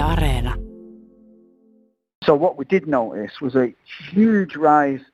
[0.00, 0.54] Yle Areena.
[2.26, 3.66] So what we did notice was a
[4.14, 5.04] huge rise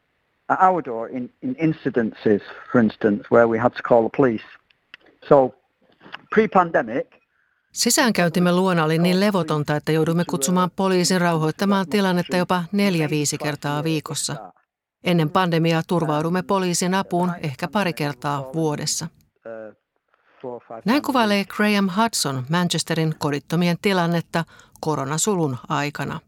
[0.48, 4.44] at our door in, in incidences, for instance, where we had to call the police.
[5.28, 5.54] So
[6.34, 7.06] pre-pandemic,
[7.72, 14.52] Sisäänkäyntimme luona oli niin levotonta, että joudumme kutsumaan poliisin rauhoittamaan tilannetta jopa neljä-viisi kertaa viikossa.
[15.04, 19.06] Ennen pandemiaa turvaudumme poliisin apuun ehkä pari kertaa vuodessa.
[20.84, 24.44] Näin kuvailee Graham Hudson Manchesterin kodittomien tilannetta
[24.80, 26.20] koronasulun aikana.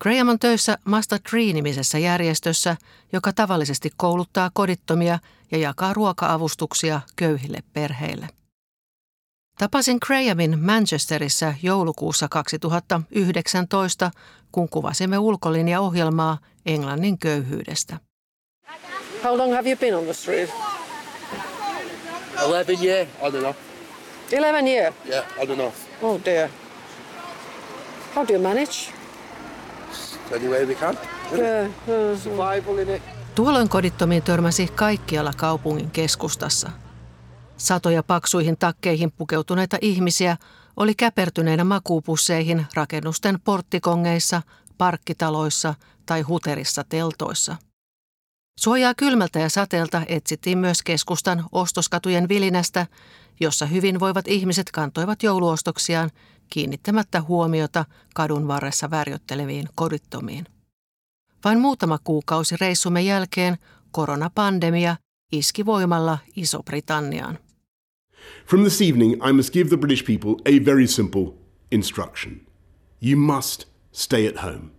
[0.00, 2.76] Graham on töissä Master Tree-nimisessä järjestössä,
[3.12, 5.18] joka tavallisesti kouluttaa kodittomia
[5.50, 8.28] ja jakaa ruoka-avustuksia köyhille perheille.
[9.58, 14.10] Tapasin Grahamin Manchesterissa joulukuussa 2019,
[14.52, 17.96] kun kuvasimme ulkolinjaohjelmaa Englannin köyhyydestä.
[19.24, 20.67] How long have you been on the street?
[22.44, 23.54] 11 year, I don't know.
[24.32, 24.94] 11 years.
[25.08, 25.72] Yeah, I don't know.
[26.02, 26.50] Oh dear.
[28.14, 28.92] How do you manage?
[30.32, 30.98] Any way we can.
[31.32, 32.18] Yeah, yeah.
[32.18, 33.02] Survival in it.
[33.34, 36.70] Tuolloin kodittomiin törmäsi kaikkialla kaupungin keskustassa.
[37.56, 40.36] Satoja paksuihin takkeihin pukeutuneita ihmisiä
[40.76, 44.42] oli käpertyneinä makuupusseihin rakennusten porttikongeissa,
[44.78, 45.74] parkkitaloissa
[46.06, 47.56] tai huterissa teltoissa.
[48.58, 52.86] Suojaa kylmältä ja sateelta etsittiin myös keskustan ostoskatujen vilinästä,
[53.40, 56.10] jossa hyvinvoivat ihmiset kantoivat jouluostoksiaan
[56.50, 57.84] kiinnittämättä huomiota
[58.14, 60.46] kadun varressa värjötteleviin kodittomiin.
[61.44, 63.58] Vain muutama kuukausi reissumme jälkeen
[63.90, 64.96] koronapandemia
[65.32, 67.38] iski voimalla Iso-Britanniaan.
[68.46, 71.32] From this evening, I must give the British people a very simple
[71.72, 72.40] instruction.
[73.02, 74.70] You must stay at home.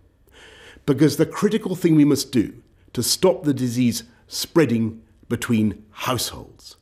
[0.86, 6.80] Because the critical thing we must do to stop the disease spreading between households.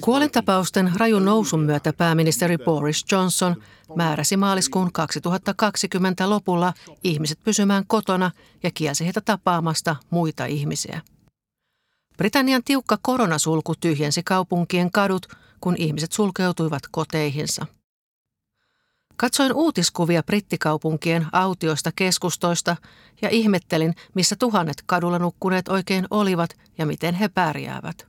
[0.00, 3.56] Kuolintapausten rajun nousun myötä pääministeri Boris Johnson
[3.94, 6.72] määräsi maaliskuun 2020 lopulla
[7.04, 8.30] ihmiset pysymään kotona
[8.62, 11.00] ja kielsi heitä tapaamasta muita ihmisiä.
[12.16, 15.26] Britannian tiukka koronasulku tyhjensi kaupunkien kadut,
[15.60, 17.66] kun ihmiset sulkeutuivat koteihinsa.
[19.16, 22.76] Katsoin uutiskuvia brittikaupunkien autioista keskustoista
[23.22, 28.06] ja ihmettelin, missä tuhannet kadulla nukkuneet oikein olivat ja miten he pärjäävät.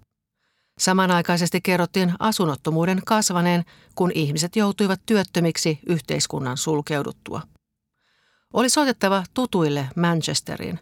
[0.79, 7.41] Samanaikaisesti kerrottiin asunnottomuuden kasvaneen, kun ihmiset joutuivat työttömiksi yhteiskunnan sulkeuduttua.
[8.53, 10.79] Oli soitettava tutuille Manchesteriin.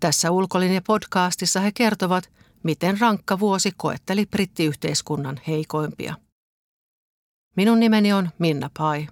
[0.00, 2.30] Tässä ulkolinja-podcastissa he kertovat,
[2.62, 6.14] miten rankka vuosi koetteli brittiyhteiskunnan heikoimpia.
[7.56, 9.08] Minun nimeni on Minna Pai.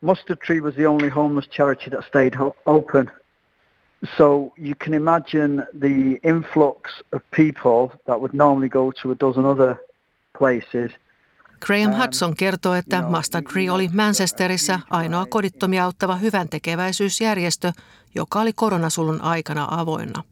[0.00, 3.10] Mustard Tree was the only homeless charity that stayed ho- open.
[4.16, 6.80] So you can imagine the influx
[7.12, 9.76] of people that would normally go to a dozen other
[10.38, 10.90] places.
[11.66, 17.72] Graham Hudson kertoo, että Mustard Tree oli Manchesterissa ainoa kodittomia auttava hyvän tekeväisyysjärjestö,
[18.14, 20.22] joka oli koronasulun aikana avoinna.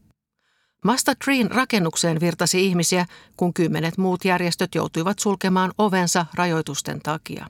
[0.84, 7.46] Mustard Treen rakennukseen virtasi ihmisiä, kun kymmenet muut järjestöt joutuivat sulkemaan ovensa rajoitusten takia.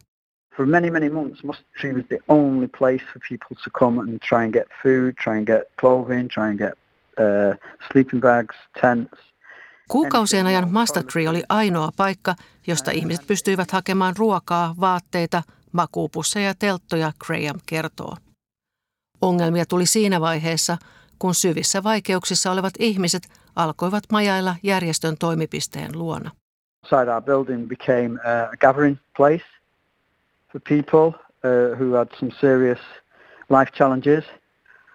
[0.57, 4.21] For many, many months, Mustard Tree was the only place for people to come and
[4.29, 6.73] try and get food, try and get clothing, try and get
[7.19, 7.57] uh,
[7.93, 9.35] sleeping bags, tents.
[9.89, 12.35] Kuukausien ajan Mustard Tree oli ainoa paikka,
[12.67, 15.43] josta ihmiset pystyivät hakemaan ruokaa, vaatteita,
[15.73, 18.17] makuupusseja ja telttoja, Graham kertoo.
[19.21, 20.77] Ongelmia tuli siinä vaiheessa,
[21.19, 26.31] kun syvissä vaikeuksissa olevat ihmiset alkoivat majailla järjestön toimipisteen luona.
[26.85, 29.45] Inside our building became uh, a gathering place
[30.55, 31.07] for people
[31.43, 32.79] uh, who had some serious
[33.49, 34.25] life challenges.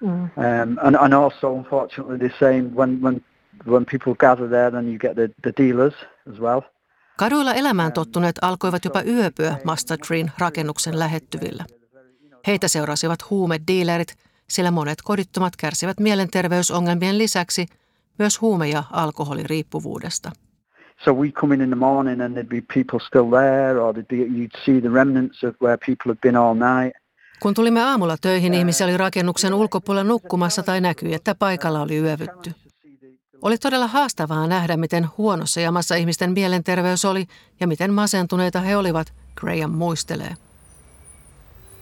[0.02, 0.09] Mm.
[0.38, 3.22] Um, and, and also, unfortunately, the same when, when,
[3.66, 5.94] when people gather there, then you get the, the dealers
[6.34, 6.62] as well.
[7.18, 11.66] Kaduilla elämään tottuneet alkoivat jopa yöpyä Mustard Treen rakennuksen lähettyvillä.
[12.47, 14.16] Heitä seurasivat huumediilerit,
[14.50, 17.66] sillä monet kodittomat kärsivät mielenterveysongelmien lisäksi
[18.20, 20.31] myös huume- ja alkoholiriippuvuudesta.
[21.05, 24.15] So we come in in the morning and there'd be people still there, or be,
[24.15, 26.93] you'd see the remnants of where people had been all night.
[27.40, 32.51] Kun tulimme aamulla töihin, ihmisiä oli rakennuksen ulkopuolella nukkumassa tai näkyi, että paikalla oli yövytty.
[33.41, 37.25] Oli todella haastavaa nähdä, miten huonossa jamassa ihmisten mielenterveys oli
[37.59, 40.34] ja miten masentuneita he olivat, Graham muistelee.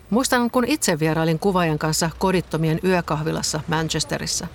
[0.09, 4.47] Muistan, kun itse vierailin kuvaajan kanssa kodittomien yökahvilassa Manchesterissa.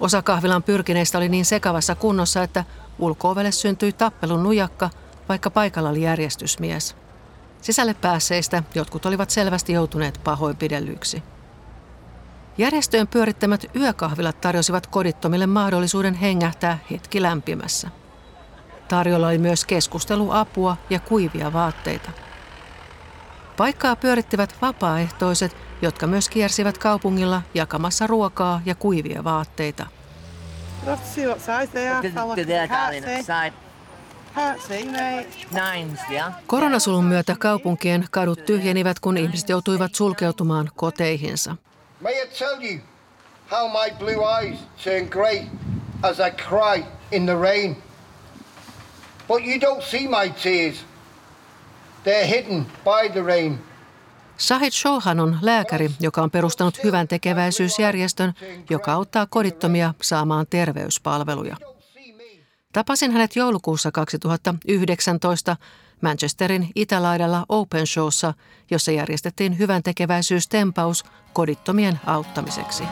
[0.00, 2.64] Osa kahvilan pyrkineistä oli niin sekavassa kunnossa, että
[2.98, 4.90] ulkoovelle syntyi tappelun nujakka,
[5.28, 6.96] vaikka paikalla oli järjestysmies.
[7.62, 11.22] Sisälle päässeistä jotkut olivat selvästi joutuneet pahoinpidellyiksi.
[12.58, 17.88] Järjestöjen pyörittämät yökahvilat tarjosivat kodittomille mahdollisuuden hengähtää hetki lämpimässä.
[18.88, 22.10] Tarjolla oli myös keskusteluapua ja kuivia vaatteita.
[23.56, 29.86] Paikkaa pyörittivät vapaaehtoiset, jotka myös kiersivät kaupungilla jakamassa ruokaa ja kuivia vaatteita.
[36.46, 41.56] Koronasulun myötä kaupunkien kadut tyhjenivät, kun ihmiset joutuivat sulkeutumaan koteihinsa.
[49.28, 50.84] But you don't see my tears.
[52.04, 53.58] They're hidden by the rain.
[54.38, 58.32] Shahid Shohan on lääkäri, joka on perustanut hyvän tekeväisyysjärjestön,
[58.70, 61.56] joka auttaa kodittomia saamaan terveyspalveluja.
[62.72, 65.56] Tapasin hänet joulukuussa 2019
[66.00, 68.34] Manchesterin itälaidalla Open Showssa,
[68.70, 72.84] jossa järjestettiin hyvän tekeväisyystempaus kodittomien auttamiseksi.
[72.84, 72.86] e-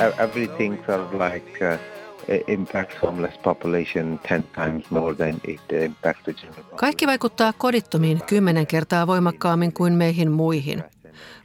[0.00, 1.78] everything sort of like uh,
[2.46, 6.78] impacts homeless population 10 times more than it impacts the general population.
[6.78, 10.84] Kaikki vaikuttaa kodittomiin kymmenen kertaa voimakkaammin kuin meihin muihin.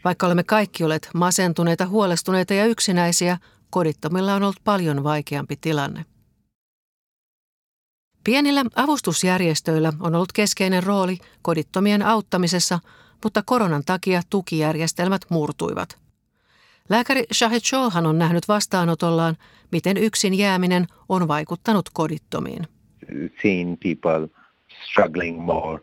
[0.03, 3.37] Vaikka olemme kaikki olleet masentuneita, huolestuneita ja yksinäisiä,
[3.69, 6.05] kodittomilla on ollut paljon vaikeampi tilanne.
[8.23, 12.79] Pienillä avustusjärjestöillä on ollut keskeinen rooli kodittomien auttamisessa,
[13.23, 16.04] mutta koronan takia tukijärjestelmät murtuivat.
[16.89, 19.37] Lääkäri Shahid Shohan on nähnyt vastaanotollaan,
[19.71, 22.67] miten yksin jääminen on vaikuttanut kodittomiin.
[23.41, 24.27] Seeing people
[24.91, 25.79] struggling more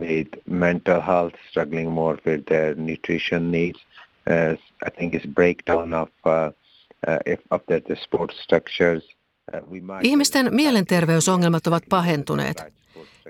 [0.00, 3.78] with mental health, struggling more with their nutrition needs,
[4.30, 6.32] uh, I think is breakdown of uh,
[7.08, 9.02] uh, of the, the sports structures.
[9.54, 12.64] Uh, Ihmisten mielenterveysongelmat ovat pahentuneet.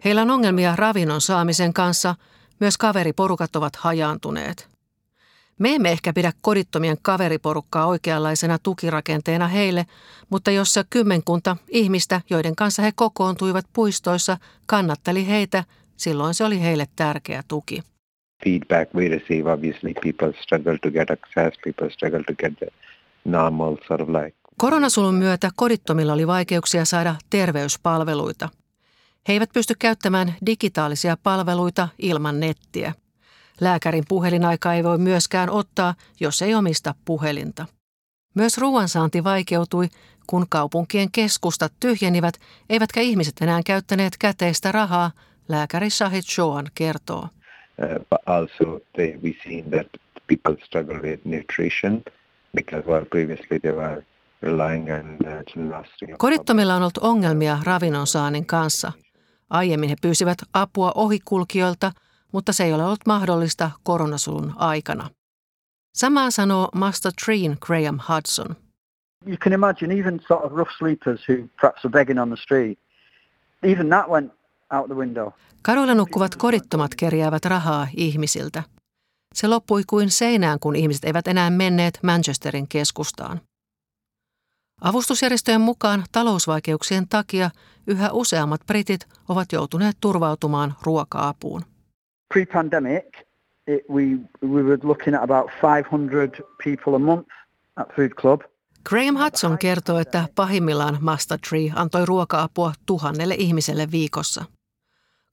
[0.05, 2.15] Heillä on ongelmia ravinnon saamisen kanssa,
[2.61, 4.74] myös kaveriporukat ovat hajaantuneet.
[5.59, 9.87] Me emme ehkä pidä kodittomien kaveriporukkaa oikeanlaisena tukirakenteena heille,
[10.31, 14.37] mutta jossa kymmenkunta ihmistä, joiden kanssa he kokoontuivat puistoissa,
[14.67, 15.65] kannatteli heitä,
[15.97, 17.83] silloin se oli heille tärkeä tuki.
[18.45, 22.69] feedback we receive, obviously people struggle to get access, people struggle to get the
[23.25, 28.49] normal sort of like Koronasulun myötä kodittomilla oli vaikeuksia saada terveyspalveluita.
[29.29, 32.93] He eivät pysty käyttämään digitaalisia palveluita ilman nettiä.
[33.61, 37.67] Lääkärin puhelinaika ei voi myöskään ottaa, jos ei omista puhelinta.
[38.35, 39.89] Myös ruoansaanti vaikeutui,
[40.27, 42.35] kun kaupunkien keskustat tyhjenivät,
[42.71, 45.11] eivätkä ihmiset enää käyttäneet käteistä rahaa,
[45.49, 47.29] lääkäri Shahid Shoan kertoo.
[47.79, 49.87] uh, also they, we seen that
[50.27, 52.03] people struggle with nutrition
[52.55, 54.05] because well previously they were
[54.43, 55.19] relying on.
[56.19, 58.93] Kodittomilla on ollut ongelmia ravinnon saannin kanssa.
[59.51, 61.93] Aiemmin he pyysivät apua ohikulkijoilta,
[62.35, 65.11] mutta se ei ole ollut mahdollista koronasulun aikana.
[65.95, 68.57] Samaa sanoo Master Treen Graham Hudson.
[69.27, 72.79] You can imagine even sort of rough sleepers who perhaps are begging on the street,
[73.63, 74.33] even that went
[74.71, 75.31] out the window.
[75.63, 78.63] Kaduilla nukkuvat kodittomat kerjäävät rahaa ihmisiltä.
[79.35, 83.41] Se loppui kuin seinään, kun ihmiset eivät enää menneet Manchesterin keskustaan.
[84.81, 87.51] Avustusjärjestöjen mukaan talousvaikeuksien takia
[87.87, 91.74] yhä useammat britit ovat joutuneet turvautumaan ruoka-apuun.
[92.29, 93.05] Pre-pandemic,
[93.67, 97.29] it, we, we were looking at about 500 people a month
[97.77, 98.41] at Food Club.
[98.89, 104.45] Graham Hudson kertoo, että pahimmillaan Master Tree antoi ruoka-apua tuhannelle ihmiselle viikossa.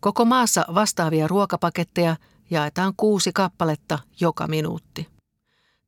[0.01, 2.15] Koko maassa vastaavia ruokapaketteja
[2.50, 5.07] jaetaan kuusi kappaletta joka minuutti.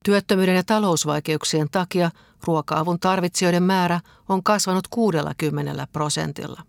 [0.05, 2.10] Työttömyyden ja talousvaikeuksien takia
[2.48, 6.62] ruoka-avun tarvitsijoiden määrä on kasvanut 60 prosentilla.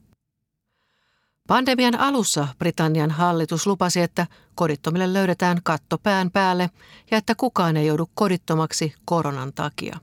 [1.49, 6.71] Pandemian alussa Britannian hallitus lupasi, että kodittomille löydetään katto pään päälle
[7.11, 9.99] ja että kukaan ei joudu kodittomaksi koronan takia.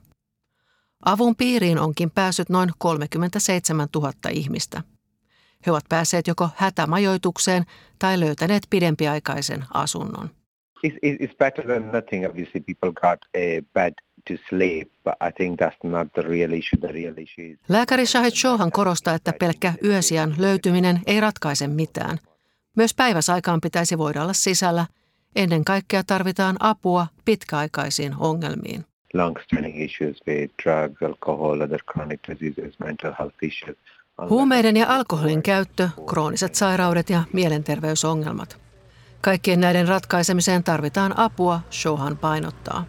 [1.04, 4.82] Avun piiriin onkin päässyt noin 37 000 ihmistä.
[5.66, 7.64] He ovat päässeet joko hätämajoitukseen
[7.98, 10.30] tai löytäneet pidempiaikaisen asunnon.
[10.86, 12.26] It's, it's better than nothing.
[12.26, 13.94] Obviously, people got a bed
[14.28, 16.80] to sleep, but I think that's not the real issue.
[16.80, 22.18] The real issue is Lääkäri Shahid Shohan korostaa, että pelkkä yösijan löytyminen ei ratkaise mitään.
[22.76, 24.86] Myös päiväsaikaan pitäisi voida olla sisällä.
[25.36, 28.84] Ennen kaikkea tarvitaan apua pitkäaikaisiin ongelmiin.
[29.14, 33.76] long-standing issues with drugs, alcohol, other chronic diseases, mental health issues.
[34.28, 38.60] Huumeiden ja alkoholin käyttö, krooniset sairaudet ja mielenterveysongelmat.
[39.20, 42.84] Kaikkien näiden ratkaisemiseen tarvitaan apua, Shohan painottaa.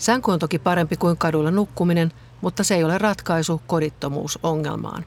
[0.00, 5.04] Sänky on toki parempi kuin kadulla nukkuminen, mutta se ei ole ratkaisu kodittomuusongelmaan.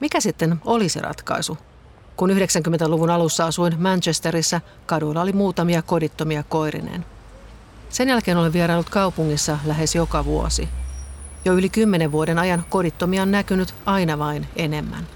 [0.00, 1.58] Mikä sitten oli se ratkaisu?
[2.16, 7.04] Kun 90-luvun alussa asuin Manchesterissa, kaduilla oli muutamia kodittomia koirineen.
[7.88, 10.68] Sen jälkeen olen vieraillut kaupungissa lähes joka vuosi.
[11.44, 15.06] Jo yli kymmenen vuoden ajan kodittomia on näkynyt aina vain enemmän.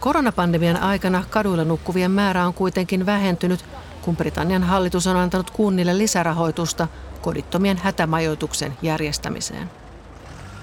[0.00, 3.64] Koronapandemian aikana kaduilla nukkuvien määrä on kuitenkin vähentynyt,
[4.02, 6.88] kun Britannian hallitus on antanut kunnille lisärahoitusta
[7.22, 9.70] kodittomien hätämajoituksen järjestämiseen.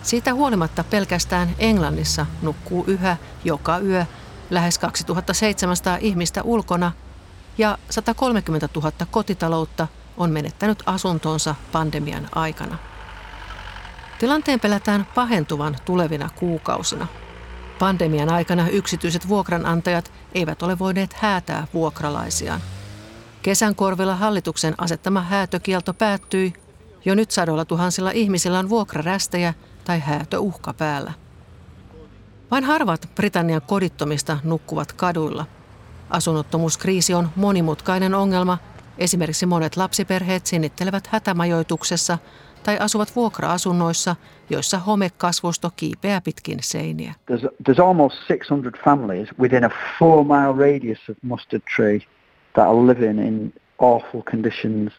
[0.04, 4.06] Siitä huolimatta pelkästään Englannissa nukkuu yhä joka yö
[4.50, 6.92] lähes 2700 ihmistä ulkona
[7.58, 9.88] ja 130 000 kotitaloutta
[10.18, 12.78] on menettänyt asuntonsa pandemian aikana.
[14.20, 17.08] Tilanteen pelätään pahentuvan tulevina kuukausina.
[17.80, 22.62] Pandemian aikana yksityiset vuokranantajat eivät ole voineet häätää vuokralaisiaan.
[23.42, 26.54] Kesän korvilla hallituksen asettama häätökielto päättyi.
[27.06, 29.54] Jo nyt sadoilla tuhansilla ihmisillä on vuokrarästejä
[29.86, 31.14] tai häätöuhka päällä.
[32.52, 35.46] Vain harvat Britannian kodittomista nukkuvat kaduilla.
[36.10, 38.58] Asunnottomuuskriisi on monimutkainen ongelma.
[38.98, 42.18] Esimerkiksi monet lapsiperheet sinnittelevät hätämajoituksessa
[42.64, 44.16] tai asuvat vuokra-asunnoissa,
[44.50, 47.14] joissa homekasvusto kiipeää pitkin seiniä.
[47.32, 49.70] There's, there's almost 600 families within a
[50.00, 52.00] four mile radius of Mustard Tree
[52.54, 54.94] that are living in awful conditions.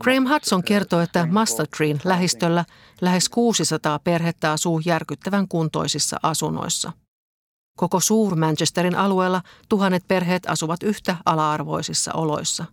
[0.00, 2.64] Graham Hudson kertoo, että Mustard Treen lähistöllä
[3.00, 6.92] lähes 600 perhettä asuu järkyttävän kuntoisissa asunnoissa.
[7.76, 12.64] Koko suur Manchesterin alueella tuhannet perheet asuvat yhtä ala-arvoisissa oloissa.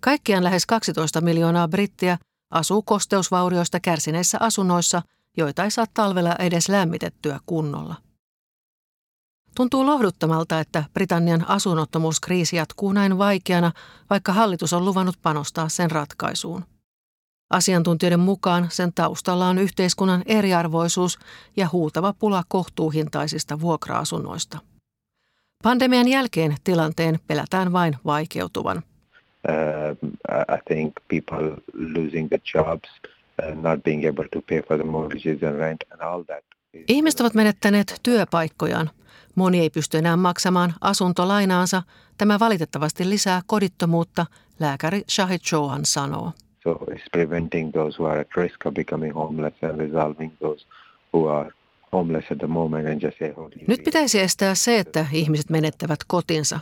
[0.00, 2.18] Kaikkiaan lähes 12 miljoonaa brittiä
[2.50, 5.02] asuu kosteusvaurioista kärsineissä asunnoissa,
[5.36, 7.94] joita ei saa talvella edes lämmitettyä kunnolla.
[9.54, 13.72] Tuntuu lohduttomalta, että Britannian asunnottomuuskriisi jatkuu näin vaikeana,
[14.10, 16.64] vaikka hallitus on luvannut panostaa sen ratkaisuun.
[17.50, 21.18] Asiantuntijoiden mukaan sen taustalla on yhteiskunnan eriarvoisuus
[21.56, 24.58] ja huutava pula kohtuuhintaisista vuokra-asunnoista.
[25.62, 28.82] Pandemian jälkeen tilanteen pelätään vain vaikeutuvan.
[29.48, 32.88] Uh, I think people losing the jobs,
[33.42, 36.44] uh, not being able to pay for the mortgages and rent and all that.
[36.88, 38.90] Ihmiset ovat menettäneet työpaikkojaan.
[39.34, 41.82] Moni ei pysty enää maksamaan asuntolainaansa.
[42.18, 44.26] Tämä valitettavasti lisää kodittomuutta,
[44.60, 46.32] lääkäri Shahid Chouhan sanoo.
[46.62, 50.66] So it's preventing those who are at risk of becoming homeless and resolving those
[51.12, 51.50] who are
[51.92, 56.60] homeless at the moment and just oh, Nyt pitäisi estää se, että ihmiset menettävät kotinsa.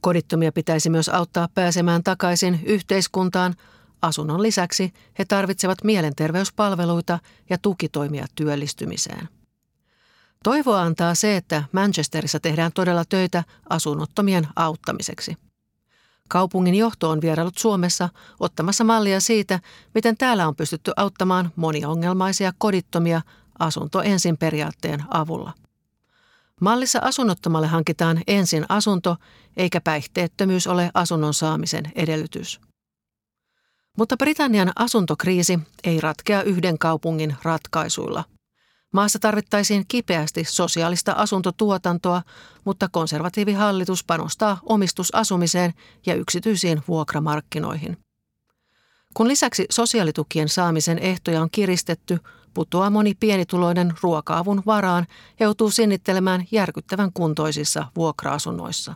[0.00, 3.54] Kodittomia pitäisi myös auttaa pääsemään takaisin yhteiskuntaan.
[4.02, 7.18] Asunnon lisäksi he tarvitsevat mielenterveyspalveluita
[7.50, 9.28] ja tukitoimia työllistymiseen.
[10.44, 15.36] Toivoa antaa se, että Manchesterissa tehdään todella töitä asunnottomien auttamiseksi.
[16.28, 18.08] Kaupungin johto on vierailut Suomessa
[18.40, 19.60] ottamassa mallia siitä,
[19.94, 23.22] miten täällä on pystytty auttamaan moniongelmaisia kodittomia
[23.58, 25.52] asunto ensin periaatteen avulla.
[26.60, 29.16] Mallissa asunnottomalle hankitaan ensin asunto,
[29.56, 32.60] eikä päihteettömyys ole asunnon saamisen edellytys.
[33.98, 38.24] Mutta Britannian asuntokriisi ei ratkea yhden kaupungin ratkaisuilla.
[38.94, 42.22] Maassa tarvittaisiin kipeästi sosiaalista asuntotuotantoa,
[42.64, 45.74] mutta konservatiivihallitus panostaa omistusasumiseen
[46.06, 47.96] ja yksityisiin vuokramarkkinoihin.
[49.14, 52.18] Kun lisäksi sosiaalitukien saamisen ehtoja on kiristetty,
[52.54, 55.06] putoaa moni pienituloinen ruoka-avun varaan
[55.40, 58.94] ja joutuu sinnittelemään järkyttävän kuntoisissa vuokra-asunnoissa.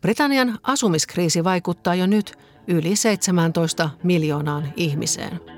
[0.00, 5.55] Britannian asumiskriisi vaikuttaa jo nyt yli 17 miljoonaan ihmiseen.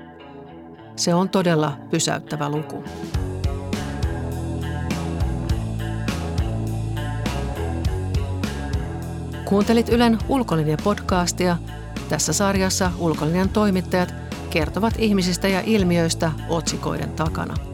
[0.99, 2.83] Se on todella pysäyttävä luku.
[9.45, 11.55] Kuuntelit Ylen Ulkolinja-podcastia.
[12.09, 14.13] Tässä sarjassa ulkolinjan toimittajat
[14.49, 17.68] kertovat ihmisistä ja ilmiöistä otsikoiden takana.